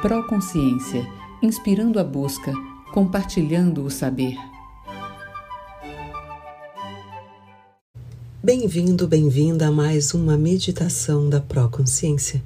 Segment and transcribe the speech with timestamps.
[0.00, 1.04] Proconsciência,
[1.42, 2.52] inspirando a busca,
[2.94, 4.36] compartilhando o saber.
[8.40, 12.40] Bem-vindo, bem-vinda a mais uma meditação da Proconsciência.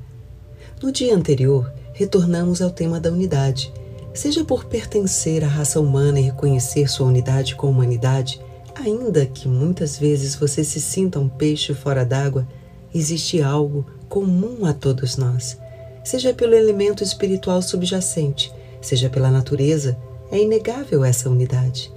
[0.82, 3.70] No dia anterior, retornamos ao tema da unidade.
[4.14, 8.40] Seja por pertencer à raça humana e reconhecer sua unidade com a humanidade,
[8.74, 12.48] ainda que muitas vezes você se sinta um peixe fora d'água,
[12.94, 15.60] existe algo comum a todos nós
[16.04, 19.96] seja pelo elemento espiritual subjacente, seja pela natureza,
[20.30, 21.92] é inegável essa unidade.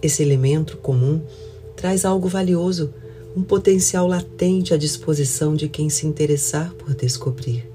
[0.00, 1.22] Esse elemento comum
[1.76, 2.92] traz algo valioso,
[3.36, 7.68] um potencial latente à disposição de quem se interessar por descobrir,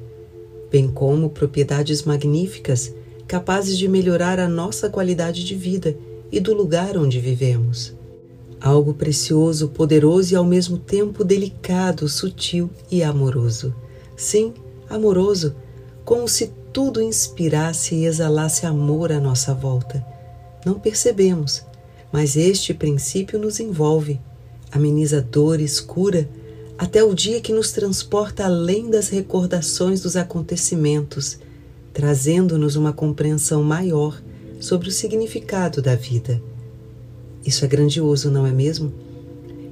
[0.69, 2.93] bem como propriedades magníficas
[3.27, 5.97] capazes de melhorar a nossa qualidade de vida
[6.31, 7.93] e do lugar onde vivemos.
[8.59, 13.73] Algo precioso, poderoso e ao mesmo tempo delicado, sutil e amoroso.
[14.15, 14.53] Sim,
[14.89, 15.55] amoroso,
[16.03, 20.05] como se tudo inspirasse e exalasse amor à nossa volta.
[20.65, 21.63] Não percebemos,
[22.11, 24.19] mas este princípio nos envolve,
[24.71, 26.29] ameniza dores, cura,
[26.77, 31.39] até o dia que nos transporta além das recordações dos acontecimentos,
[31.93, 34.21] trazendo-nos uma compreensão maior
[34.59, 36.41] sobre o significado da vida.
[37.45, 38.93] Isso é grandioso, não é mesmo?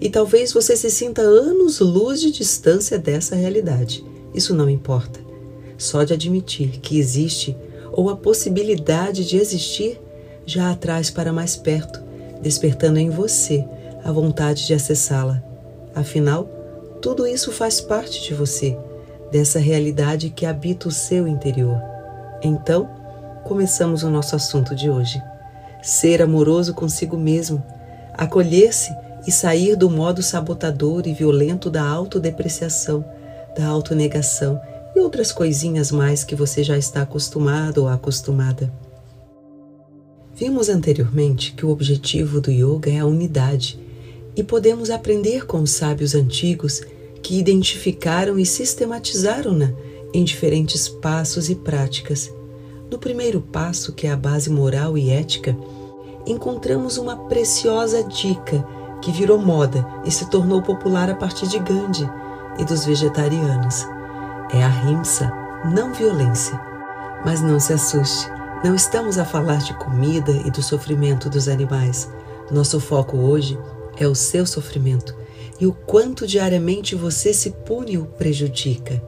[0.02, 4.04] E talvez você se sinta anos-luz de distância dessa realidade.
[4.36, 5.22] Isso não importa.
[5.78, 7.56] Só de admitir que existe
[7.94, 10.02] ou a possibilidade de existir
[10.46, 12.04] já a traz para mais perto,
[12.42, 13.66] despertando em você
[14.04, 15.42] a vontade de acessá-la.
[15.96, 16.50] Afinal,
[17.02, 18.78] tudo isso faz parte de você,
[19.32, 21.82] dessa realidade que habita o seu interior.
[22.44, 22.90] Então,
[23.46, 25.22] começamos o nosso assunto de hoje.
[25.82, 27.64] Ser amoroso consigo mesmo,
[28.14, 28.94] acolher-se
[29.26, 33.06] e sair do modo sabotador e violento da autodepreciação
[33.56, 34.60] da autonegação
[34.96, 38.72] e outras coisinhas mais que você já está acostumado ou acostumada.
[40.34, 43.80] Vimos anteriormente que o objetivo do yoga é a unidade
[44.36, 46.82] e podemos aprender com os sábios antigos
[47.24, 49.74] que identificaram e sistematizaram-na
[50.14, 52.32] em diferentes passos e práticas.
[52.92, 55.58] No primeiro passo, que é a base moral e ética,
[56.28, 58.66] encontramos uma preciosa dica
[59.02, 62.10] que virou moda e se tornou popular a partir de Gandhi
[62.58, 63.86] e dos vegetarianos.
[64.52, 65.32] É a rimsa,
[65.74, 66.60] não violência.
[67.26, 68.30] Mas não se assuste,
[68.64, 72.10] não estamos a falar de comida e do sofrimento dos animais.
[72.52, 73.58] Nosso foco hoje
[73.98, 75.16] é o seu sofrimento
[75.60, 79.02] e o quanto diariamente você se pune e o prejudica.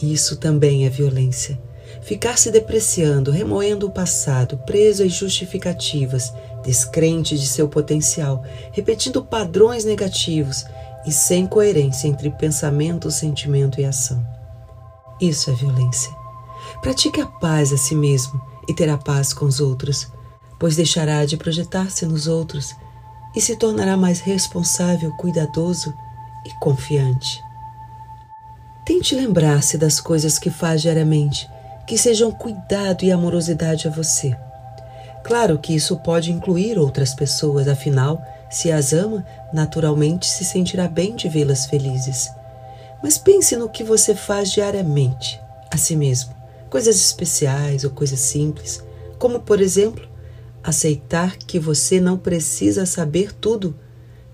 [0.00, 1.60] Isso também é violência.
[2.02, 6.32] Ficar se depreciando, remoendo o passado, preso às justificativas,
[6.64, 10.64] descrente de seu potencial, repetindo padrões negativos
[11.06, 14.24] e sem coerência entre pensamento, sentimento e ação.
[15.20, 16.10] Isso é violência.
[16.82, 20.08] Pratique a paz a si mesmo e terá paz com os outros,
[20.58, 22.74] pois deixará de projetar-se nos outros
[23.34, 25.94] e se tornará mais responsável, cuidadoso
[26.44, 27.42] e confiante.
[28.84, 31.48] Tente lembrar-se das coisas que faz diariamente,
[31.86, 34.36] que sejam cuidado e amorosidade a você.
[35.22, 41.14] Claro que isso pode incluir outras pessoas, afinal, se as ama, naturalmente se sentirá bem
[41.14, 42.28] de vê-las felizes.
[43.02, 45.40] Mas pense no que você faz diariamente,
[45.70, 46.34] a si mesmo,
[46.68, 48.82] coisas especiais ou coisas simples,
[49.18, 50.06] como, por exemplo,
[50.62, 53.74] aceitar que você não precisa saber tudo,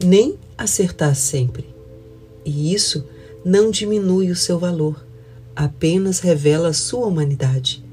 [0.03, 1.75] nem acertar sempre.
[2.45, 3.07] E isso
[3.45, 5.07] não diminui o seu valor,
[5.55, 7.85] apenas revela a sua humanidade.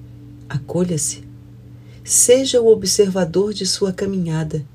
[0.49, 1.23] Acolha-se.
[2.03, 4.65] Seja o observador de sua caminhada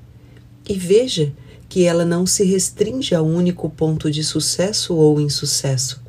[0.69, 1.33] e veja
[1.67, 5.99] que ela não se restringe a um único ponto de sucesso ou insucesso.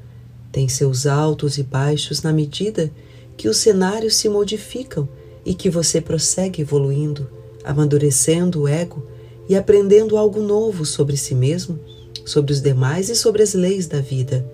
[0.52, 2.92] Tem seus altos e baixos na medida
[3.38, 5.08] que os cenários se modificam
[5.46, 7.26] e que você prossegue evoluindo,
[7.64, 9.06] amadurecendo o ego
[9.48, 11.80] e aprendendo algo novo sobre si mesmo,
[12.26, 14.46] sobre os demais e sobre as leis da vida.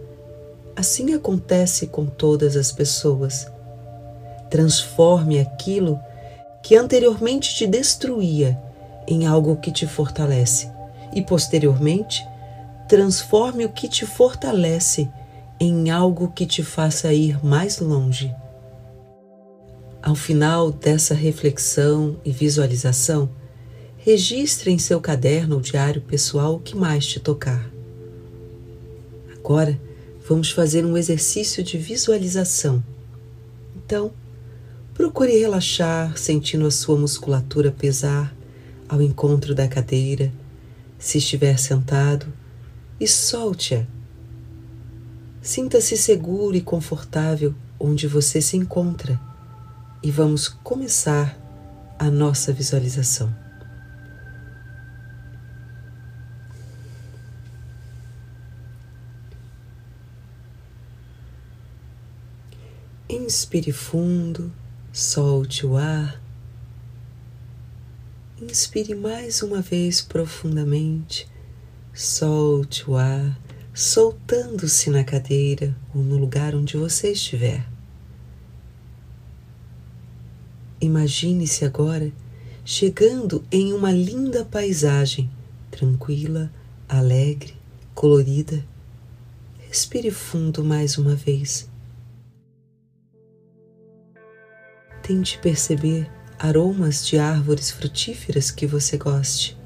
[0.77, 3.47] Assim acontece com todas as pessoas.
[4.51, 5.99] Transforme aquilo
[6.63, 8.66] que anteriormente te destruía
[9.07, 10.71] em algo que te fortalece
[11.13, 12.27] e, posteriormente,
[12.89, 15.09] transforme o que te fortalece
[15.59, 18.35] em algo que te faça ir mais longe.
[20.03, 23.29] Ao final dessa reflexão e visualização,
[23.97, 27.69] registre em seu caderno ou diário pessoal o que mais te tocar.
[29.35, 29.81] Agora,
[30.29, 32.85] vamos fazer um exercício de visualização.
[33.75, 34.13] Então,
[34.93, 38.36] procure relaxar, sentindo a sua musculatura pesar
[38.89, 40.33] ao encontro da cadeira,
[40.99, 42.27] se estiver sentado,
[42.99, 43.87] e solte-a.
[45.43, 49.21] Sinta-se seguro e confortável onde você se encontra,
[50.03, 51.37] e vamos começar
[51.99, 53.33] a nossa visualização.
[63.09, 64.53] Inspire fundo,
[64.93, 66.26] solte o ar.
[68.49, 71.29] Inspire mais uma vez profundamente,
[71.93, 73.37] solte o ar,
[73.75, 77.67] soltando-se na cadeira ou no lugar onde você estiver.
[80.81, 82.13] Imagine-se agora
[82.65, 85.29] chegando em uma linda paisagem,
[85.69, 86.49] tranquila,
[86.89, 87.57] alegre,
[87.97, 88.65] colorida.
[89.69, 91.69] Respire fundo mais uma vez.
[95.03, 99.57] Tente perceber aromas de árvores frutíferas que você goste.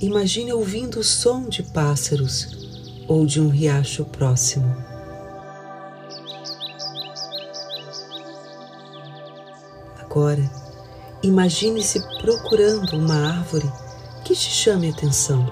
[0.00, 2.66] Imagine ouvindo o som de pássaros
[3.08, 4.66] ou de um riacho próximo.
[9.98, 10.50] Agora,
[11.22, 13.70] imagine-se procurando uma árvore
[14.24, 15.46] que te chame atenção,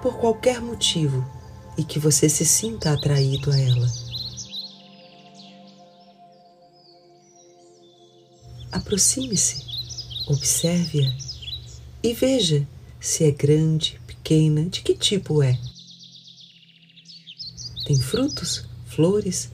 [0.00, 1.24] por qualquer motivo,
[1.76, 4.11] e que você se sinta atraído a ela.
[8.72, 9.62] Aproxime-se,
[10.26, 11.14] observe-a
[12.02, 12.66] e veja
[12.98, 15.58] se é grande, pequena, de que tipo é.
[17.84, 19.50] Tem frutos, flores?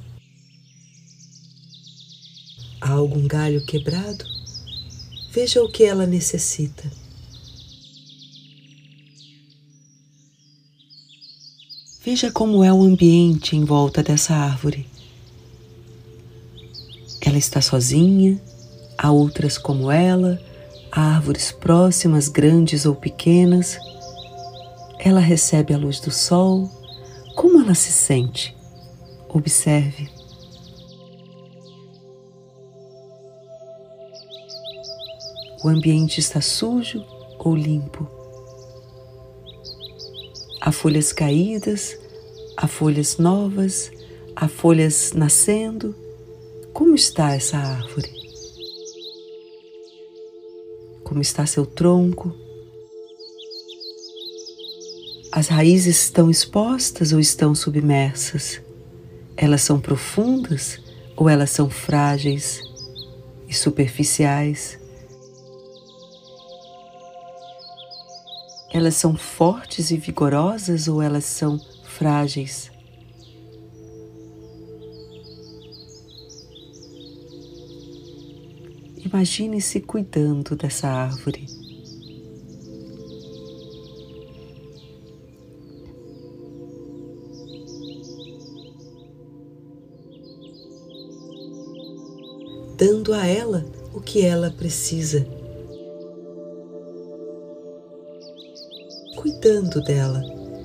[2.80, 4.24] Há algum galho quebrado?
[5.32, 6.90] Veja o que ela necessita.
[12.04, 14.86] Veja como é o ambiente em volta dessa árvore.
[17.20, 18.40] Ela está sozinha,
[19.00, 20.40] Há outras como ela,
[20.90, 23.78] árvores próximas, grandes ou pequenas.
[24.98, 26.68] Ela recebe a luz do sol.
[27.36, 28.56] Como ela se sente?
[29.28, 30.10] Observe.
[35.62, 37.04] O ambiente está sujo
[37.38, 38.08] ou limpo?
[40.60, 41.96] Há folhas caídas,
[42.56, 43.92] há folhas novas,
[44.34, 45.94] há folhas nascendo.
[46.72, 48.17] Como está essa árvore?
[51.08, 52.34] Como está seu tronco.
[55.32, 58.60] As raízes estão expostas ou estão submersas?
[59.34, 60.78] Elas são profundas
[61.16, 62.60] ou elas são frágeis
[63.48, 64.78] e superficiais?
[68.70, 72.70] Elas são fortes e vigorosas ou elas são frágeis?
[79.10, 81.46] Imagine-se cuidando dessa árvore.
[92.76, 93.64] Dando a ela
[93.94, 95.26] o que ela precisa.
[99.16, 100.22] Cuidando dela,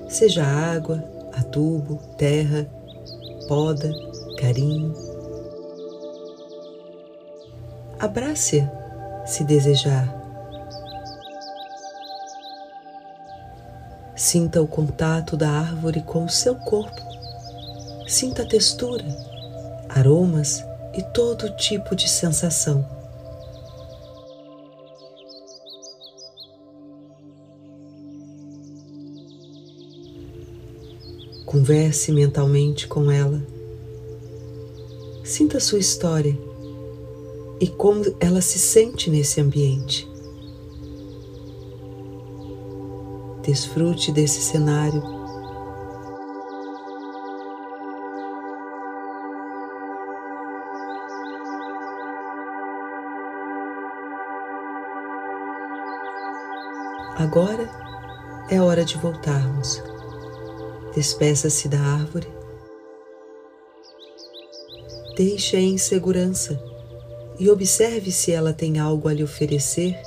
[0.09, 1.01] seja água,
[1.31, 2.65] adubo, terra,
[3.47, 3.89] poda,
[4.37, 5.02] carinho
[8.03, 8.69] Abrace-a
[9.25, 10.13] se desejar.
[14.13, 17.01] Sinta o contato da árvore com o seu corpo.
[18.05, 19.05] Sinta a textura,
[19.87, 20.61] aromas
[20.93, 22.85] e todo tipo de sensação.
[31.45, 33.41] Converse mentalmente com ela.
[35.23, 36.37] Sinta sua história
[37.63, 40.05] e como ela se sente nesse ambiente.
[43.41, 45.01] Desfrute desse cenário.
[57.15, 57.69] Agora
[58.49, 59.81] é hora de voltarmos.
[60.93, 62.27] Despeça-se da árvore.
[65.15, 66.72] Deixe-a em segurança
[67.39, 70.01] e observe se ela tem algo a lhe oferecer.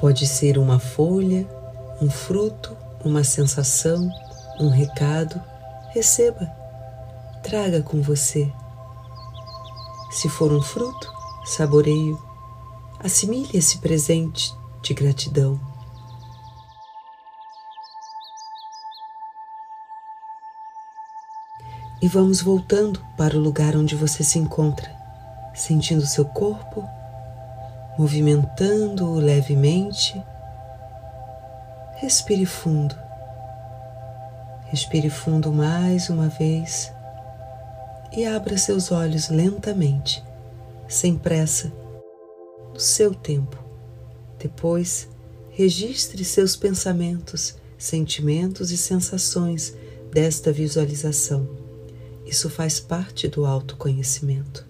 [0.00, 1.46] Pode ser uma folha,
[2.00, 4.10] um fruto, uma sensação,
[4.58, 5.40] um recado.
[5.90, 6.46] Receba,
[7.42, 8.50] traga com você.
[10.10, 11.12] Se for um fruto,
[11.44, 12.18] saboreio.
[12.98, 15.69] Assimile esse presente de gratidão.
[22.02, 24.90] E vamos voltando para o lugar onde você se encontra,
[25.54, 26.82] sentindo seu corpo,
[27.98, 30.22] movimentando-o levemente.
[31.96, 32.96] Respire fundo.
[34.64, 36.90] Respire fundo mais uma vez
[38.16, 40.24] e abra seus olhos lentamente,
[40.88, 41.70] sem pressa,
[42.72, 43.58] no seu tempo.
[44.38, 45.08] Depois,
[45.50, 49.74] registre seus pensamentos, sentimentos e sensações
[50.10, 51.59] desta visualização.
[52.30, 54.64] Isso faz parte do autoconhecimento.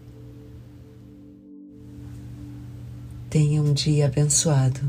[3.28, 4.80] Tenha um dia abençoado.